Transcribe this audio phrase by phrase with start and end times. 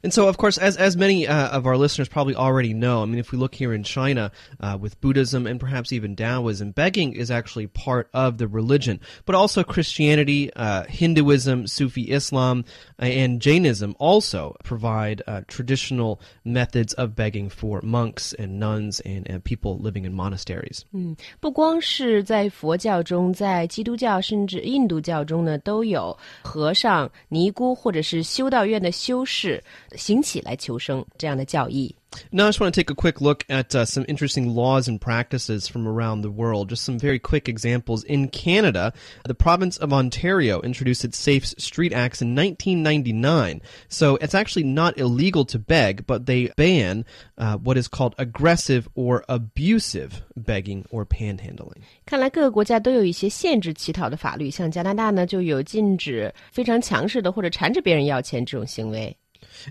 [0.04, 3.06] and so, of course, as as many uh, of our listeners probably already know, I
[3.06, 7.14] mean, if we look here in China uh, with Buddhism and perhaps even Taoism, begging
[7.14, 12.66] is actually part of the religion, but also Christianity, uh, Hinduism, Sufi Islam,
[13.00, 19.30] uh, and Jainism also provide uh, traditional methods of begging for monks and nuns and,
[19.30, 20.84] and people living in monasteries.
[20.92, 29.55] 嗯，不光是在佛教中，在基督教甚至印度教中呢，都有和尚、尼姑或者是修道院的修士。
[29.96, 31.96] 行乞来求生这样的教义。
[32.32, 35.68] now, I just want to take a quick look at uh, some interesting laws and practices
[35.68, 36.70] from around the world.
[36.70, 38.04] Just some very quick examples.
[38.04, 38.94] In Canada,
[39.26, 43.62] the province of Ontario introduced its Safe Street Acts in 1999.
[43.88, 47.06] So it's actually not illegal to beg, but they ban
[47.38, 51.82] uh, what is called aggressive or abusive begging or panhandling.
[52.06, 59.16] 看来各个国家都有一些限制乞讨的法律，像加拿大呢就有禁止非常强势的或者缠着别人要钱这种行为。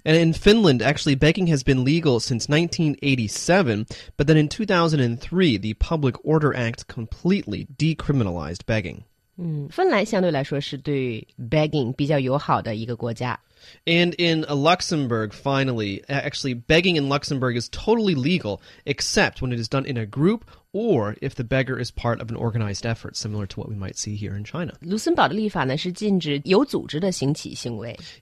[0.04, 3.86] and in Finland, actually, begging has been legal since 1987,
[4.16, 9.02] but then in 2003, the Public Order Act completely decriminalized begging.
[9.36, 13.38] 嗯，芬兰相对来说是对 begging 比较友好的一个国家。
[13.87, 19.67] And in Luxembourg, finally, actually, begging in Luxembourg is totally legal, except when it is
[19.67, 23.45] done in a group or if the beggar is part of an organized effort, similar
[23.45, 24.73] to what we might see here in China.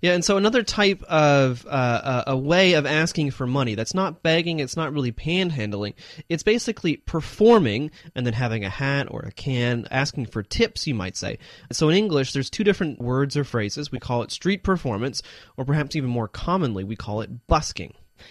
[0.03, 4.21] Yeah, and so another type of uh, a way of asking for money that's not
[4.21, 5.95] begging, it's not really panhandling.
[6.29, 10.93] It's basically performing and then having a hat or a can, asking for tips, you
[10.93, 11.39] might say.
[11.71, 13.91] So in English, there's two different words or phrases.
[13.91, 15.22] We call it street performance,
[15.56, 17.90] or perhaps even more commonly, we call it busking.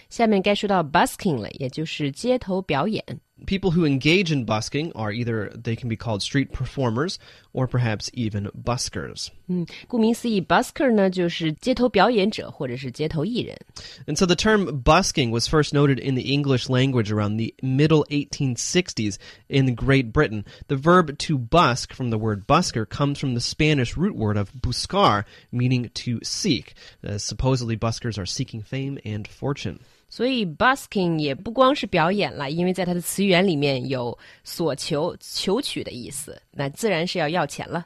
[0.09, 3.03] 下面该说到 busking 了，也就是街头表演。
[3.45, 7.19] people who engage in busking are either they can be called street performers
[7.53, 9.29] or perhaps even buskers.
[9.47, 13.55] 嗯，顾名思义，busker 呢就是街头表演者或者是街头艺人。
[14.07, 19.17] And so the term busking was first noted in the English language around the middle 1860s
[19.47, 20.43] in Great Britain.
[20.67, 24.51] The verb to busk from the word busker comes from the Spanish root word of
[24.53, 26.73] buscar, meaning to seek.
[27.03, 29.79] Uh, supposedly buskers are seeking fame and fortune.
[30.11, 37.85] 所以 busking 也不光是表演了，因为在它的词源里面有索求、求取的意思，那自然是要要钱了。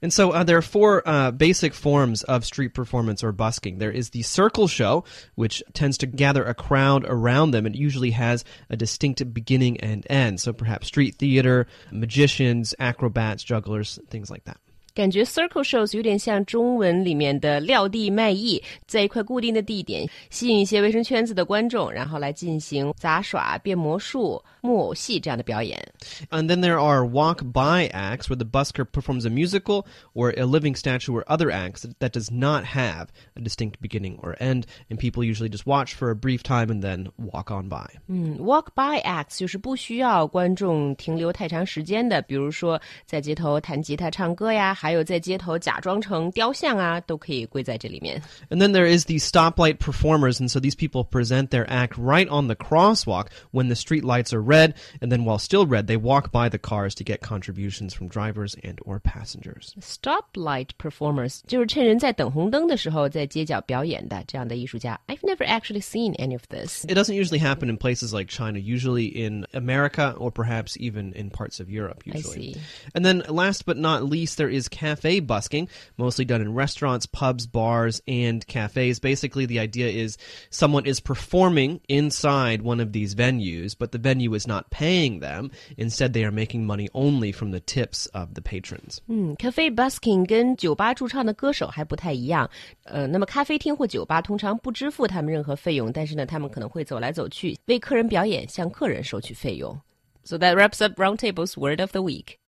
[0.00, 3.76] And so uh, there are four uh, basic forms of street performance or busking.
[3.78, 5.04] There is the circle show,
[5.34, 7.66] which tends to gather a crowd around them.
[7.66, 10.40] It usually has a distinct beginning and end.
[10.40, 14.56] So perhaps street theater, magicians, acrobats, jugglers, things like that.
[14.93, 25.81] 感觉 circle shows 有点像中文里面的撂地卖艺，在一块固定的地点吸引一些卫生圈子的观众，然后来进行杂耍、变魔术、木偶戏这样的表演。
[26.29, 30.75] And then there are walk by acts where the busker performs a musical or a living
[30.75, 35.23] statue or other acts that does not have a distinct beginning or end, and people
[35.23, 37.87] usually just watch for a brief time and then walk on by.
[38.07, 44.77] 嗯，walk by acts 就是不需要观众停留太长时间的，比如说在街头弹吉他、唱歌呀。
[44.80, 48.20] 还有在街头假装成雕像啊，都可以归在这里面。
[48.50, 52.48] And then there is the stoplight performers, and so these people present their act right on
[52.48, 56.30] the crosswalk when the street lights are red, and then while still red, they walk
[56.30, 59.74] by the cars to get contributions from drivers and or passengers.
[59.80, 64.98] Stoplight performers 就是趁人在等红灯的时候在街角表演的这样的艺术家。
[65.06, 66.84] I've never actually seen any of this.
[66.84, 71.30] It doesn't usually happen in places like China, usually in America or perhaps even in
[71.30, 72.02] parts of Europe.
[72.04, 72.50] Usually.
[72.50, 72.60] I see.
[72.94, 77.46] And then last but not least, there is cafe busking, mostly done in restaurants, pubs,
[77.46, 78.98] bars, and cafes.
[78.98, 80.16] Basically, the idea is
[80.50, 85.50] someone is performing inside one of these venues, but the venue is not paying them.
[85.76, 88.98] Instead, they are making money only from the tips of the patrons.
[89.08, 92.48] 嗯，cafe busking 跟酒吧驻唱的歌手还不太一样。
[92.84, 99.78] 呃，那么咖啡厅或酒吧通常不支付他们任何费用，但是呢，他们可能会走来走去为客人表演，向客人收取费用。
[100.24, 102.38] So that wraps up Roundtable's word of the week.